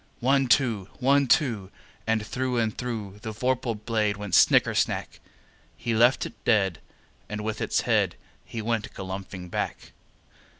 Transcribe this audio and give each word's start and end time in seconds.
One, 0.19 0.47
two! 0.47 0.89
One, 0.97 1.27
two! 1.27 1.69
And 2.07 2.25
through 2.25 2.57
and 2.57 2.75
through 2.75 3.19
The 3.21 3.31
vorpal 3.31 3.75
blade 3.75 4.17
went 4.17 4.33
snicker 4.33 4.73
snack! 4.73 5.19
He 5.77 5.93
left 5.93 6.25
it 6.25 6.43
dead, 6.43 6.79
and 7.29 7.41
with 7.41 7.61
its 7.61 7.81
head 7.81 8.15
He 8.43 8.63
went 8.63 8.91
galumphing 8.95 9.49
back. 9.51 9.91